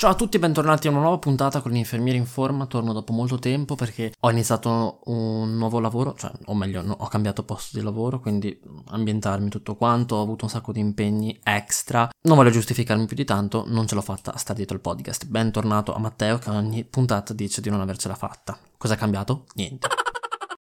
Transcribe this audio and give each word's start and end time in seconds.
Ciao 0.00 0.12
a 0.12 0.14
tutti 0.14 0.38
e 0.38 0.40
bentornati 0.40 0.86
a 0.86 0.92
una 0.92 1.00
nuova 1.00 1.18
puntata 1.18 1.60
con 1.60 1.72
l'infermiere 1.72 2.16
in 2.16 2.24
forma. 2.24 2.64
Torno 2.64 2.94
dopo 2.94 3.12
molto 3.12 3.38
tempo 3.38 3.74
perché 3.74 4.14
ho 4.18 4.30
iniziato 4.30 5.00
un 5.04 5.58
nuovo 5.58 5.78
lavoro, 5.78 6.14
cioè, 6.14 6.32
o 6.46 6.54
meglio, 6.54 6.82
ho 6.82 7.06
cambiato 7.08 7.42
posto 7.42 7.76
di 7.76 7.84
lavoro, 7.84 8.18
quindi 8.18 8.58
ambientarmi 8.86 9.50
tutto 9.50 9.76
quanto, 9.76 10.16
ho 10.16 10.22
avuto 10.22 10.46
un 10.46 10.50
sacco 10.50 10.72
di 10.72 10.80
impegni 10.80 11.38
extra. 11.44 12.08
Non 12.22 12.36
voglio 12.38 12.48
giustificarmi 12.48 13.04
più 13.04 13.14
di 13.14 13.26
tanto, 13.26 13.64
non 13.66 13.86
ce 13.86 13.94
l'ho 13.94 14.00
fatta 14.00 14.32
a 14.32 14.38
stare 14.38 14.56
dietro 14.56 14.74
il 14.74 14.80
podcast. 14.80 15.26
Bentornato 15.26 15.94
a 15.94 15.98
Matteo 15.98 16.38
che 16.38 16.48
ogni 16.48 16.82
puntata 16.84 17.34
dice 17.34 17.60
di 17.60 17.68
non 17.68 17.82
avercela 17.82 18.14
fatta. 18.14 18.58
Cosa 18.78 18.96
cambiato? 18.96 19.44
Niente. 19.56 19.86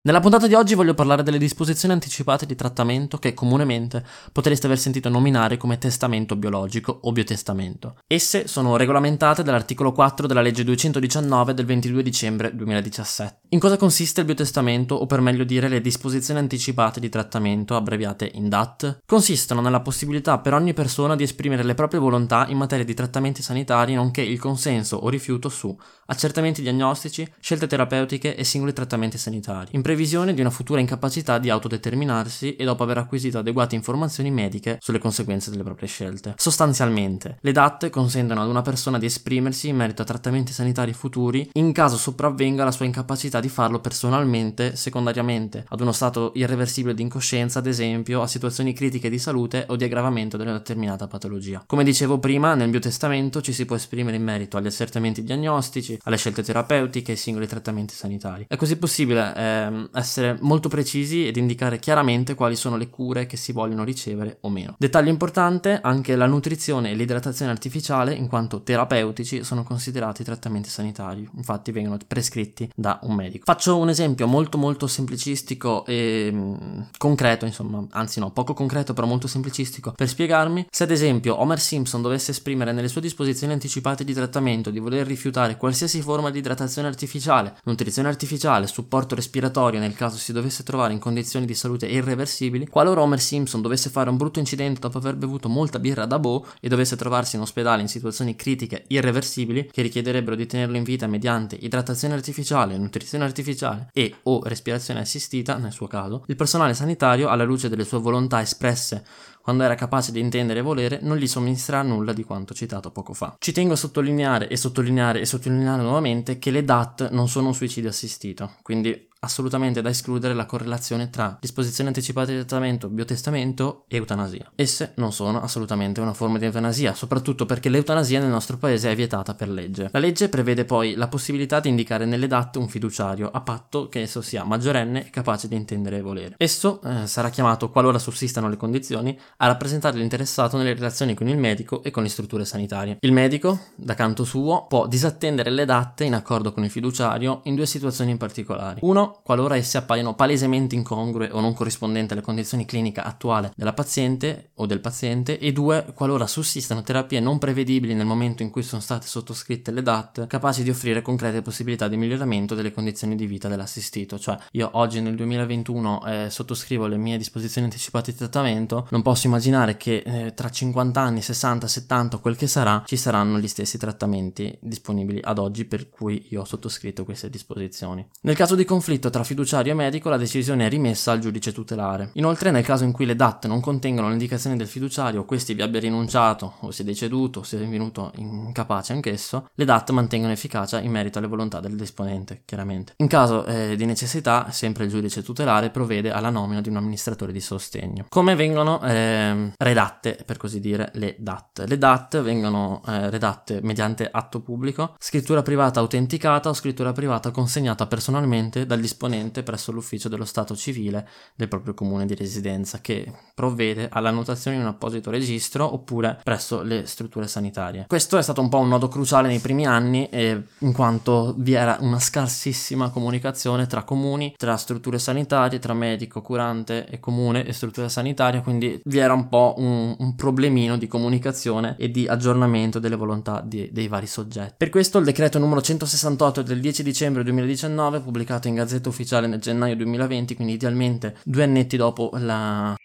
Nella 0.07 0.21
puntata 0.21 0.47
di 0.47 0.55
oggi 0.55 0.77
voglio 0.77 0.95
parlare 0.95 1.25
delle 1.25 1.37
disposizioni 1.37 1.93
anticipate 1.93 2.47
di 2.47 2.55
trattamento 2.55 3.19
che 3.19 3.35
comunemente 3.35 4.05
potreste 4.31 4.67
aver 4.67 4.79
sentito 4.79 5.09
nominare 5.09 5.57
come 5.57 5.79
testamento 5.79 6.37
biologico 6.37 6.97
o 7.03 7.11
biotestamento. 7.11 7.97
Esse 8.07 8.47
sono 8.47 8.77
regolamentate 8.77 9.43
dall'articolo 9.43 9.91
4 9.91 10.29
della 10.29 10.43
legge 10.43 10.63
219 10.63 11.55
del 11.55 11.65
22 11.65 12.05
dicembre 12.05 12.55
2017. 12.55 13.39
In 13.49 13.59
cosa 13.59 13.77
consiste 13.77 14.21
il 14.21 14.27
biotestamento 14.27 14.95
o 14.95 15.07
per 15.07 15.21
meglio 15.21 15.43
dire 15.43 15.67
le 15.67 15.81
disposizioni 15.81 16.39
anticipate 16.39 17.01
di 17.01 17.09
trattamento, 17.09 17.75
abbreviate 17.75 18.31
in 18.35 18.49
DAT? 18.49 19.01
Consistono 19.05 19.61
nella 19.61 19.81
possibilità 19.81 20.39
per 20.39 20.55
ogni 20.55 20.73
persona 20.73 21.17
di 21.17 21.25
esprimere 21.25 21.65
le 21.65 21.75
proprie 21.75 21.99
volontà 21.99 22.47
in 22.49 22.59
materia 22.59 22.85
di 22.85 22.95
trattamenti 22.95 23.43
sanitari 23.43 23.95
nonché 23.95 24.23
il 24.23 24.39
consenso 24.39 24.99
o 24.99 25.09
rifiuto 25.09 25.49
su 25.49 25.77
accertamenti 26.07 26.63
diagnostici, 26.63 27.29
scelte 27.41 27.67
terapeutiche 27.67 28.37
e 28.37 28.45
singoli 28.45 28.73
trattamenti 28.73 29.19
sanitari. 29.19 29.71
In 29.73 29.83
previsione 29.97 30.35
di 30.35 30.43
una 30.43 30.51
futura 30.51 30.79
incapacità 30.79 31.39
di 31.39 31.49
autodeterminarsi 31.49 32.55
e 32.57 32.65
dopo 32.65 32.83
aver 32.83 32.99
acquisito 32.99 33.39
adeguate 33.39 33.77
informazioni 33.77 34.31
mediche 34.31 34.77
sulle 34.79 34.99
conseguenze 34.99 35.49
delle 35.49 35.63
proprie 35.63 35.89
scelte. 35.89 36.35
Sostanzialmente, 36.37 37.39
le 37.41 37.53
DAT 37.53 37.89
consentono 37.89 38.43
ad 38.43 38.49
una 38.49 38.61
persona 38.61 38.99
di 38.99 39.07
esprimersi 39.07 39.69
in 39.69 39.77
merito 39.77 40.03
a 40.03 40.05
trattamenti 40.05 40.53
sanitari 40.53 40.93
futuri 40.93 41.49
in 41.55 41.73
caso 41.73 41.97
sopravvenga 41.97 42.63
la 42.63 42.73
sua 42.73 42.85
incapacità 42.85 43.41
di 43.41 43.49
farlo 43.49 43.81
personalmente, 43.81 44.77
secondariamente, 44.77 45.65
ad 45.67 45.81
uno 45.81 45.93
stato 45.93 46.33
irreversibile 46.35 46.93
di 46.93 47.01
incoscienza, 47.01 47.61
ad 47.61 47.67
esempio, 47.67 48.21
a 48.21 48.27
situazioni 48.27 48.75
critiche 48.75 49.09
di 49.09 49.19
salute 49.19 49.65
o 49.69 49.77
di 49.77 49.85
aggravamento 49.85 50.37
di 50.37 50.43
una 50.43 50.53
determinata 50.53 51.07
patologia. 51.07 51.65
Come 51.65 51.85
dicevo 51.85 52.19
prima, 52.19 52.55
nel 52.55 52.69
mio 52.69 52.81
testamento 52.81 53.41
ci 53.41 53.55
si 53.55 53.65
può 53.65 53.77
esprimere 53.77 54.19
in 54.19 54.25
merito 54.25 54.59
agli 54.59 54.67
accertamenti 54.67 55.23
diagnostici, 55.23 55.99
alle 56.03 56.19
scelte 56.19 56.43
terapeutiche 56.43 57.13
e 57.13 57.15
ai 57.15 57.19
singoli 57.19 57.47
trattamenti 57.47 57.95
sanitari. 57.95 58.45
È 58.47 58.57
così 58.57 58.77
possibile 58.77 59.33
ehm, 59.35 59.86
essere 59.93 60.37
molto 60.41 60.69
precisi 60.69 61.27
ed 61.27 61.37
indicare 61.37 61.79
chiaramente 61.79 62.35
quali 62.35 62.57
sono 62.57 62.77
le 62.77 62.89
cure 62.89 63.27
che 63.27 63.37
si 63.37 63.53
vogliono 63.53 63.85
ricevere 63.85 64.39
o 64.43 64.49
meno. 64.49 64.75
Dettaglio 64.79 65.11
importante, 65.11 65.81
anche 65.83 66.17
la 66.17 66.27
nutrizione 66.27 66.91
e 66.91 66.95
l'idratazione 66.95 67.51
artificiale, 67.51 68.15
in 68.15 68.29
quanto 68.29 68.63
terapeutici, 68.63 69.45
sono 69.45 69.63
considerati 69.63 70.25
trattamenti 70.25 70.69
sanitari, 70.69 71.29
infatti 71.37 71.73
vengono 71.73 71.99
prescritti 72.07 72.71
da 72.75 72.99
un 73.03 73.15
medico. 73.15 73.45
Faccio 73.45 73.77
un 73.77 73.89
esempio 73.89 74.27
molto 74.27 74.59
molto 74.59 74.87
semplicistico 74.87 75.85
e 75.87 76.31
mh, 76.33 76.39
mm, 76.39 76.81
concreto, 76.99 77.45
insomma, 77.45 77.85
anzi 77.91 78.21
no, 78.21 78.31
poco 78.31 78.55
concreto 78.55 78.93
però 78.93 79.07
molto 79.07 79.27
semplicistico 79.27 79.93
per 79.93 80.09
spiegarmi. 80.09 80.67
Se 80.71 80.85
ad 80.85 80.91
esempio 80.91 81.41
Homer 81.41 81.61
Simpson 81.61 82.03
dovesse 82.03 82.31
esprimere 82.31 82.73
nelle 82.73 82.89
sue 82.89 83.01
disposizioni 83.01 83.53
anticipate 83.53 84.05
di 84.05 84.15
trattamento 84.15 84.71
di 84.71 84.79
voler 84.79 85.07
rifiutare 85.07 85.57
qualsiasi 85.57 86.01
forma 86.01 86.31
di 86.31 86.39
idratazione 86.39 86.89
artificiale, 86.89 87.57
nutrizione 87.65 88.09
artificiale, 88.09 88.67
supporto 88.67 89.15
respiratorio, 89.15 89.66
nel 89.75 89.95
caso 89.95 90.17
si 90.17 90.33
dovesse 90.33 90.63
trovare 90.63 90.93
in 90.93 90.99
condizioni 90.99 91.47
di 91.47 91.55
salute 91.55 91.87
irreversibili, 91.87 92.67
qualora 92.67 93.03
Homer 93.03 93.21
Simpson 93.21 93.61
dovesse 93.61 93.91
fare 93.91 94.09
un 94.09 94.17
brutto 94.17 94.39
incidente 94.39 94.81
dopo 94.81 94.99
aver 94.99 95.17
bevuto 95.17 95.49
molta 95.49 95.79
birra 95.79 96.07
da 96.07 96.19
Bo 96.19 96.47
e 96.61 96.69
dovesse 96.69 96.97
trovarsi 96.97 97.37
in 97.37 97.43
ospedale 97.43 97.83
in 97.83 97.89
situazioni 97.89 98.37
critiche 98.37 98.85
irreversibili 98.89 99.69
che 99.73 99.83
richiederebbero 99.83 100.37
di 100.37 100.47
tenerlo 100.47 100.77
in 100.77 100.85
vita 100.85 101.07
mediante 101.07 101.57
idratazione 101.57 102.15
artificiale, 102.15 102.79
nutrizione 102.79 103.25
artificiale 103.25 103.91
e 103.93 104.15
o 104.23 104.43
respirazione 104.45 105.01
assistita, 105.01 105.57
nel 105.57 105.73
suo 105.73 105.87
caso, 105.87 106.25
il 106.29 106.37
personale 106.37 106.75
sanitario, 106.75 107.29
alla 107.29 107.45
luce 107.45 107.69
delle 107.69 107.85
sue 107.85 107.99
volontà 107.99 108.41
espresse 108.41 109.05
quando 109.47 109.63
era 109.63 109.77
capace 109.77 110.11
di 110.11 110.19
intendere 110.19 110.59
e 110.59 110.63
volere, 110.63 110.99
non 111.03 111.19
gli 111.19 111.29
somministrerà 111.29 111.83
nulla 111.83 112.13
di 112.13 112.25
quanto 112.25 112.53
citato 112.53 112.91
poco 112.91 113.13
fa. 113.13 113.37
Ci 113.39 113.53
tengo 113.53 113.75
a 113.75 113.77
sottolineare 113.77 114.49
e 114.49 114.57
sottolineare 114.57 115.21
e 115.21 115.25
sottolineare 115.25 115.83
nuovamente 115.83 116.41
che 116.41 116.51
le 116.51 116.65
DAT 116.65 117.11
non 117.11 117.29
sono 117.29 117.47
un 117.47 117.55
suicidio 117.55 117.89
assistito, 117.89 118.55
quindi 118.63 119.07
assolutamente 119.27 119.83
da 119.83 119.89
escludere 119.89 120.35
la 120.35 120.47
correlazione 120.47 121.11
tra 121.11 121.37
disposizione 121.41 121.89
anticipata 121.89 122.31
di 122.31 122.39
trattamento, 122.39 122.89
biotestamento 122.89 123.85
e 123.89 123.97
eutanasia. 123.97 124.53
Esse 124.55 124.93
non 124.97 125.13
sono 125.13 125.41
assolutamente 125.43 126.01
una 126.01 126.13
forma 126.13 126.39
di 126.39 126.45
eutanasia, 126.45 126.95
soprattutto 126.95 127.47
perché 127.47 127.69
l'eutanasia 127.69 128.21
nel 128.21 128.29
nostro 128.29 128.57
paese 128.57 128.91
è 128.91 128.95
vietata 128.95 129.35
per 129.35 129.49
legge. 129.49 129.89
La 129.93 129.99
legge 129.99 130.29
prevede 130.29 130.65
poi 130.65 130.95
la 130.95 131.09
possibilità 131.09 131.61
di 131.61 131.69
indicare 131.69 132.05
nelle 132.05 132.27
DAT 132.27 132.57
un 132.57 132.69
fiduciario, 132.69 133.31
a 133.31 133.41
patto 133.41 133.89
che 133.89 134.03
esso 134.03 134.21
sia 134.21 134.45
maggiorenne 134.45 135.07
e 135.07 135.11
capace 135.11 135.49
di 135.49 135.57
intendere 135.57 135.99
e 135.99 136.03
volere. 136.03 136.35
Esso 136.39 136.81
eh, 136.83 137.07
sarà 137.07 137.31
chiamato, 137.31 137.71
qualora 137.71 137.99
sussistano 137.99 138.49
le 138.49 138.57
condizioni, 138.57 139.19
a 139.39 139.47
rappresentare 139.47 139.99
l'interessato 139.99 140.57
nelle 140.57 140.75
relazioni 140.75 141.15
con 141.15 141.29
il 141.29 141.37
medico 141.37 141.83
e 141.83 141.91
con 141.91 142.03
le 142.03 142.09
strutture 142.09 142.45
sanitarie. 142.45 142.99
Il 143.01 143.13
medico, 143.13 143.59
da 143.75 143.95
canto 143.95 144.25
suo, 144.25 144.67
può 144.67 144.87
disattendere 144.87 145.51
le 145.51 145.65
DAT 145.65 146.01
in 146.01 146.15
accordo 146.15 146.53
con 146.53 146.65
il 146.65 146.71
fiduciario 146.71 147.41
in 147.45 147.55
due 147.55 147.67
situazioni 147.67 148.13
in 148.13 148.17
particolare. 148.17 148.81
Uno, 148.83 149.21
qualora 149.23 149.57
esse 149.57 149.79
appaiano 149.79 150.15
palesemente 150.15 150.75
incongrue 150.75 151.31
o 151.31 151.41
non 151.41 151.55
corrispondenti 151.55 152.13
alle 152.13 152.23
condizioni 152.23 152.65
cliniche 152.65 153.01
attuali 153.01 153.51
della 153.55 153.73
paziente 153.73 154.51
o 154.55 154.67
del 154.67 154.81
paziente, 154.81 155.39
e 155.39 155.53
due, 155.53 155.87
qualora 155.95 156.27
sussistano 156.27 156.83
terapie 156.83 157.21
non 157.21 157.39
prevedibili 157.39 157.95
nel 157.95 158.07
momento 158.07 158.43
in 158.43 158.51
cui 158.51 158.63
sono 158.63 158.81
state 158.81 159.07
sottoscritte 159.07 159.71
le 159.71 159.83
DAT, 159.83 160.27
capaci 160.27 160.63
di 160.63 160.71
offrire 160.71 161.03
concrete 161.03 161.43
possibilità 161.43 161.89
di 161.89 161.97
miglioramento 161.97 162.55
delle 162.55 162.73
condizioni 162.73 163.17
di 163.17 163.27
vita 163.27 163.49
dell'assistito. 163.49 164.19
Cioè, 164.19 164.37
io 164.53 164.71
oggi 164.73 165.01
nel 165.01 165.15
2021 165.15 166.07
eh, 166.07 166.31
sottoscrivo 166.31 166.87
le 166.87 166.97
mie 166.97 167.19
disposizioni 167.19 167.67
anticipate 167.67 168.13
di 168.13 168.17
trattamento, 168.17 168.87
non 168.91 169.03
posso 169.03 169.26
immaginare 169.27 169.77
che 169.77 170.03
eh, 170.05 170.35
tra 170.35 170.49
50 170.49 171.01
anni, 171.01 171.23
60, 171.23 171.67
70 171.67 172.17
o 172.17 172.21
quel 172.21 172.37
che 172.37 172.47
sarà, 172.47 172.83
ci 172.87 172.97
saranno 172.97 173.39
gli 173.39 173.49
stessi 173.49 173.79
trattamenti 173.79 174.57
disponibili 174.61 175.21
ad 175.23 175.39
oggi 175.39 175.65
per 175.65 175.91
cui 175.91 176.27
io 176.31 176.41
ho 176.41 176.45
sottoscritto 176.45 177.05
queste 177.05 177.31
disposizioni. 177.31 178.07
Nel 178.23 178.37
caso 178.37 178.55
di 178.55 178.65
conflitto 178.65 179.11
tra 179.11 179.25
fiduciario 179.25 179.73
e 179.73 179.75
medico 179.75 180.09
la 180.09 180.17
decisione 180.17 180.67
è 180.67 180.69
rimessa 180.69 181.13
al 181.13 181.19
giudice 181.19 181.53
tutelare. 181.53 182.11
Inoltre 182.15 182.51
nel 182.51 182.65
caso 182.65 182.85
in 182.85 182.93
cui 182.93 183.07
le 183.07 183.17
DAT 183.17 183.47
non 183.47 183.61
contengono 183.61 184.09
le 184.09 184.15
indicazioni 184.15 184.57
del 184.57 184.67
fiduciario 184.67 185.25
questi 185.25 185.55
vi 185.55 185.63
abbia 185.63 185.81
rinunciato 185.81 186.55
o 186.61 186.71
sia 186.71 186.85
deceduto 186.85 187.41
o 187.41 187.43
sia 187.43 187.59
venuto 187.59 188.13
incapace 188.17 188.93
anch'esso, 188.93 189.49
le 189.55 189.65
DAT 189.65 189.91
mantengono 189.91 190.33
efficacia 190.33 190.81
in 190.81 190.91
merito 190.91 191.19
alle 191.19 191.27
volontà 191.27 191.61
del 191.61 191.77
disponente, 191.77 192.43
chiaramente. 192.45 192.95
In 192.97 193.09
caso 193.09 193.45
eh, 193.45 193.77
di 193.77 193.85
necessità, 193.85 194.51
sempre 194.51 194.85
il 194.85 194.91
giudice 194.91 195.23
tutelare 195.23 195.71
provvede 195.71 196.11
alla 196.11 196.31
nomina 196.31 196.61
di 196.61 196.69
un 196.69 196.77
amministratore 196.77 197.33
di 197.33 197.41
sostegno. 197.41 198.07
Come 198.09 198.35
vengono 198.35 198.83
eh, 198.83 199.16
redatte, 199.57 200.23
per 200.25 200.37
così 200.37 200.61
dire, 200.61 200.91
le 200.95 201.17
DAT? 201.19 201.65
Le 201.67 201.79
DAT 201.79 202.21
vengono 202.23 202.83
eh, 202.87 203.11
redatte 203.11 203.61
mediante 203.63 204.09
atto 204.11 204.41
pubblico, 204.41 204.95
scrittura 204.99 205.43
privata 205.43 205.81
autenticata 205.81 206.49
o 206.49 206.55
scrittura 206.55 206.93
privata 206.93 207.31
consegnata 207.31 207.87
personalmente 207.87 208.67
dal 208.67 208.81
disponente 208.81 209.43
presso 209.43 209.73
l'ufficio 209.73 210.09
dello 210.09 210.25
Stato 210.25 210.57
civile 210.57 211.09
del 211.35 211.49
proprio 211.49 211.75
comune 211.75 212.07
di 212.07 212.15
residenza 212.15 212.81
che 212.81 213.13
provvede 213.35 213.89
all'annotazione 213.91 214.57
in 214.57 214.63
un 214.63 214.69
apposito 214.69 215.11
registro 215.11 215.73
oppure 215.73 216.21
presso 216.23 216.63
le 216.63 216.87
strutture 216.87 217.27
sanitarie. 217.27 217.85
Questo 217.87 218.19
è 218.19 218.23
stato 218.23 218.41
un 218.41 218.49
po' 218.49 218.59
un 218.59 218.69
nodo 218.69 218.89
cruciale 218.89 219.29
nei 219.29 219.39
primi 219.39 219.67
anni 219.67 220.09
eh, 220.09 220.43
in 220.59 220.73
quanto 220.73 221.35
vi 221.39 221.53
era 221.53 221.77
una 221.81 221.99
scarsissima 221.99 222.91
comunicazione 222.91 223.67
tra 223.67 223.83
comuni, 223.83 224.35
tra 224.37 224.57
strutture 224.57 224.99
sanitarie, 224.99 225.59
tra 225.59 225.75
medico, 225.75 226.23
curante 226.23 226.87
e 226.87 226.99
comune 227.01 227.45
e 227.45 227.53
struttura 227.53 227.89
sanitaria, 227.89 228.41
quindi 228.41 228.81
vi 228.85 228.96
era 228.99 229.13
un 229.13 229.29
po' 229.29 229.55
un, 229.59 229.95
un 229.99 230.15
problemino 230.15 230.77
di 230.77 230.87
comunicazione 230.87 231.77
e 231.79 231.91
di 231.91 232.07
aggiornamento 232.07 232.79
delle 232.79 232.97
volontà 232.97 233.43
di, 233.45 233.69
dei 233.73 233.89
vari 233.89 234.07
soggetti. 234.07 234.55
Per 234.57 234.71
questo 234.71 234.99
il 234.99 235.05
decreto 235.05 235.39
numero 235.39 235.61
168 235.61 236.43
del 236.43 236.61
10 236.61 236.83
dicembre 236.83 237.23
2019, 237.25 238.01
pubblicato 238.01 238.49
in 238.49 238.55
Gazzetta 238.55 238.89
Ufficiale 238.89 239.27
nel 239.27 239.41
gennaio 239.41 239.77
2020, 239.77 240.35
quindi 240.35 240.55
idealmente 240.55 241.17
due 241.25 241.43
annetti 241.43 241.77
dopo 241.77 242.11
la... 242.15 242.77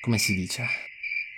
come 0.00 0.18
si 0.18 0.34
dice? 0.34 0.83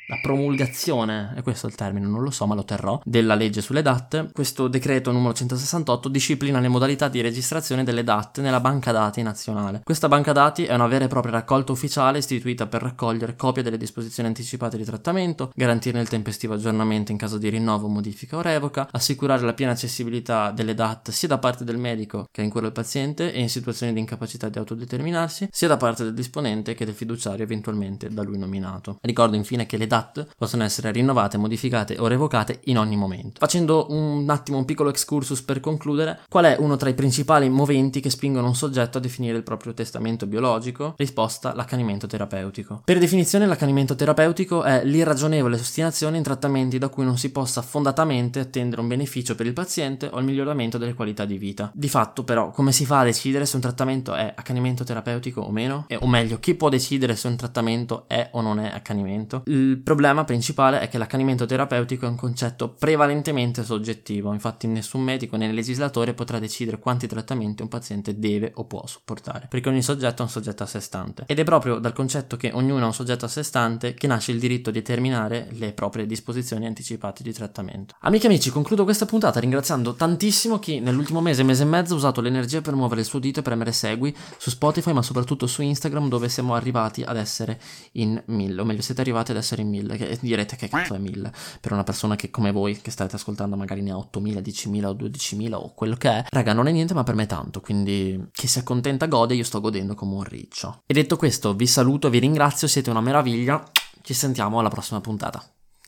La 0.08 0.18
promulgazione, 0.22 1.32
è 1.34 1.42
questo 1.42 1.66
il 1.66 1.74
termine, 1.74 2.06
non 2.06 2.22
lo 2.22 2.30
so, 2.30 2.46
ma 2.46 2.54
lo 2.54 2.64
terrò, 2.64 3.00
della 3.04 3.34
legge 3.34 3.60
sulle 3.60 3.82
DAT, 3.82 4.30
questo 4.32 4.68
decreto 4.68 5.10
numero 5.10 5.34
168 5.34 6.08
disciplina 6.08 6.60
le 6.60 6.68
modalità 6.68 7.08
di 7.08 7.20
registrazione 7.20 7.82
delle 7.82 8.04
DAT 8.04 8.38
nella 8.40 8.60
banca 8.60 8.92
dati 8.92 9.22
nazionale. 9.22 9.80
Questa 9.82 10.06
banca 10.06 10.32
dati 10.32 10.64
è 10.64 10.74
una 10.74 10.86
vera 10.86 11.06
e 11.06 11.08
propria 11.08 11.32
raccolta 11.32 11.72
ufficiale 11.72 12.18
istituita 12.18 12.66
per 12.66 12.82
raccogliere 12.82 13.34
copie 13.34 13.64
delle 13.64 13.76
disposizioni 13.76 14.28
anticipate 14.28 14.76
di 14.76 14.84
trattamento, 14.84 15.50
garantirne 15.54 16.00
il 16.00 16.08
tempestivo 16.08 16.54
aggiornamento 16.54 17.10
in 17.10 17.18
caso 17.18 17.38
di 17.38 17.48
rinnovo, 17.48 17.88
modifica 17.88 18.36
o 18.36 18.42
revoca, 18.42 18.88
assicurare 18.92 19.42
la 19.42 19.54
piena 19.54 19.72
accessibilità 19.72 20.52
delle 20.52 20.74
DAT 20.74 21.10
sia 21.10 21.28
da 21.28 21.38
parte 21.38 21.64
del 21.64 21.78
medico 21.78 22.26
che 22.30 22.42
ha 22.42 22.44
in 22.44 22.50
cura 22.50 22.66
il 22.66 22.72
paziente 22.72 23.32
e 23.32 23.40
in 23.40 23.48
situazioni 23.48 23.92
di 23.92 23.98
incapacità 23.98 24.48
di 24.48 24.58
autodeterminarsi, 24.58 25.48
sia 25.50 25.66
da 25.66 25.76
parte 25.76 26.04
del 26.04 26.14
disponente 26.14 26.74
che 26.74 26.84
del 26.84 26.94
fiduciario 26.94 27.42
eventualmente 27.42 28.08
da 28.08 28.22
lui 28.22 28.38
nominato. 28.38 28.98
Ricordo 29.00 29.34
infine 29.34 29.66
che 29.66 29.76
le 29.76 29.88
DAT 29.88 29.95
DAT 29.96 30.26
possono 30.36 30.62
essere 30.62 30.90
rinnovate, 30.90 31.38
modificate 31.38 31.96
o 31.98 32.06
revocate 32.06 32.60
in 32.64 32.78
ogni 32.78 32.96
momento. 32.96 33.38
Facendo 33.38 33.86
un 33.90 34.28
attimo 34.28 34.58
un 34.58 34.64
piccolo 34.64 34.90
excursus 34.90 35.42
per 35.42 35.60
concludere, 35.60 36.20
qual 36.28 36.44
è 36.44 36.56
uno 36.58 36.76
tra 36.76 36.88
i 36.88 36.94
principali 36.94 37.48
moventi 37.48 38.00
che 38.00 38.10
spingono 38.10 38.46
un 38.46 38.54
soggetto 38.54 38.98
a 38.98 39.00
definire 39.00 39.36
il 39.36 39.42
proprio 39.42 39.72
testamento 39.72 40.26
biologico? 40.26 40.94
Risposta 40.96 41.54
l'accanimento 41.54 42.06
terapeutico. 42.06 42.82
Per 42.84 42.98
definizione 42.98 43.46
l'accanimento 43.46 43.94
terapeutico 43.94 44.62
è 44.62 44.84
l'irragionevole 44.84 45.56
ostinazione 45.56 46.18
in 46.18 46.22
trattamenti 46.22 46.78
da 46.78 46.88
cui 46.88 47.04
non 47.04 47.16
si 47.16 47.30
possa 47.30 47.62
fondatamente 47.62 48.40
attendere 48.40 48.80
un 48.80 48.88
beneficio 48.88 49.34
per 49.34 49.46
il 49.46 49.52
paziente 49.52 50.10
o 50.12 50.18
il 50.18 50.24
miglioramento 50.24 50.78
delle 50.78 50.94
qualità 50.94 51.24
di 51.24 51.38
vita. 51.38 51.70
Di 51.72 51.88
fatto 51.88 52.24
però 52.24 52.50
come 52.50 52.72
si 52.72 52.84
fa 52.84 53.00
a 53.00 53.04
decidere 53.04 53.46
se 53.46 53.56
un 53.56 53.62
trattamento 53.62 54.14
è 54.14 54.32
accanimento 54.36 54.84
terapeutico 54.84 55.40
o 55.40 55.50
meno? 55.50 55.84
E, 55.88 55.96
o 55.96 56.06
meglio, 56.06 56.38
chi 56.38 56.54
può 56.54 56.68
decidere 56.68 57.16
se 57.16 57.28
un 57.28 57.36
trattamento 57.36 58.04
è 58.08 58.28
o 58.32 58.40
non 58.40 58.58
è 58.58 58.70
accanimento? 58.72 59.42
Il 59.46 59.84
problema 59.86 60.24
principale 60.24 60.80
è 60.80 60.88
che 60.88 60.98
l'accanimento 60.98 61.46
terapeutico 61.46 62.06
è 62.06 62.08
un 62.08 62.16
concetto 62.16 62.70
prevalentemente 62.70 63.62
soggettivo, 63.62 64.32
infatti 64.32 64.66
nessun 64.66 65.00
medico 65.00 65.36
né 65.36 65.52
legislatore 65.52 66.12
potrà 66.12 66.40
decidere 66.40 66.80
quanti 66.80 67.06
trattamenti 67.06 67.62
un 67.62 67.68
paziente 67.68 68.18
deve 68.18 68.50
o 68.56 68.64
può 68.64 68.84
sopportare, 68.84 69.46
perché 69.48 69.68
ogni 69.68 69.82
soggetto 69.82 70.22
è 70.22 70.24
un 70.24 70.28
soggetto 70.28 70.64
a 70.64 70.66
sé 70.66 70.80
stante. 70.80 71.22
Ed 71.28 71.38
è 71.38 71.44
proprio 71.44 71.78
dal 71.78 71.92
concetto 71.92 72.36
che 72.36 72.50
ognuno 72.52 72.82
è 72.82 72.86
un 72.86 72.94
soggetto 72.94 73.26
a 73.26 73.28
sé 73.28 73.44
stante 73.44 73.94
che 73.94 74.08
nasce 74.08 74.32
il 74.32 74.40
diritto 74.40 74.72
di 74.72 74.80
determinare 74.80 75.46
le 75.52 75.72
proprie 75.72 76.04
disposizioni 76.04 76.66
anticipate 76.66 77.22
di 77.22 77.32
trattamento. 77.32 77.94
Amici 78.00 78.24
e 78.24 78.28
amici, 78.28 78.50
concludo 78.50 78.82
questa 78.82 79.06
puntata 79.06 79.38
ringraziando 79.38 79.94
tantissimo 79.94 80.58
chi 80.58 80.80
nell'ultimo 80.80 81.20
mese, 81.20 81.44
mese 81.44 81.62
e 81.62 81.66
mezzo 81.66 81.94
ha 81.94 81.98
usato 81.98 82.20
l'energia 82.20 82.60
per 82.60 82.74
muovere 82.74 83.02
il 83.02 83.06
suo 83.06 83.20
dito 83.20 83.38
e 83.38 83.42
premere 83.44 83.70
segui 83.70 84.12
su 84.36 84.50
Spotify, 84.50 84.92
ma 84.92 85.02
soprattutto 85.02 85.46
su 85.46 85.62
Instagram 85.62 86.08
dove 86.08 86.28
siamo 86.28 86.54
arrivati 86.54 87.04
ad 87.04 87.16
essere 87.16 87.60
in 87.92 88.20
mille, 88.26 88.60
o 88.60 88.64
meglio 88.64 88.82
siete 88.82 89.00
arrivati 89.00 89.30
ad 89.30 89.36
essere 89.36 89.62
in 89.62 89.68
mille, 89.68 89.74
che 89.82 90.18
direte 90.20 90.56
che 90.56 90.68
cazzo 90.68 90.94
è 90.94 90.98
mille, 90.98 91.32
per 91.60 91.72
una 91.72 91.84
persona 91.84 92.16
che 92.16 92.30
come 92.30 92.52
voi 92.52 92.80
che 92.80 92.90
state 92.90 93.16
ascoltando 93.16 93.56
magari 93.56 93.82
ne 93.82 93.90
ha 93.90 93.96
8.000, 93.96 94.40
10.000 94.40 94.84
o 94.84 94.92
12.000 94.92 95.52
o 95.54 95.74
quello 95.74 95.96
che 95.96 96.10
è, 96.10 96.24
raga 96.30 96.52
non 96.52 96.68
è 96.68 96.72
niente 96.72 96.94
ma 96.94 97.02
per 97.02 97.14
me 97.14 97.24
è 97.24 97.26
tanto, 97.26 97.60
quindi 97.60 98.28
chi 98.32 98.46
si 98.46 98.58
accontenta 98.58 99.06
gode, 99.06 99.34
io 99.34 99.44
sto 99.44 99.60
godendo 99.60 99.94
come 99.94 100.14
un 100.14 100.24
riccio. 100.24 100.82
E 100.86 100.94
detto 100.94 101.16
questo 101.16 101.54
vi 101.54 101.66
saluto, 101.66 102.10
vi 102.10 102.18
ringrazio, 102.18 102.68
siete 102.68 102.90
una 102.90 103.00
meraviglia, 103.00 103.62
ci 104.02 104.14
sentiamo 104.14 104.58
alla 104.58 104.68
prossima 104.68 105.00
puntata. 105.00 105.42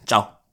Ciao! 0.05 0.38